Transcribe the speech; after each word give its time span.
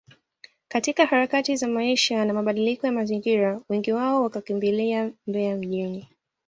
katika 0.67 1.05
harakati 1.05 1.55
za 1.55 1.67
maisha 1.67 2.25
na 2.25 2.33
mabadiliko 2.33 2.85
ya 2.87 2.91
mazingira 2.93 3.59
wengi 3.69 3.91
wao 3.91 4.23
wakakimbilia 4.23 5.11
Mbeya 5.27 5.55
mjini 5.57 6.07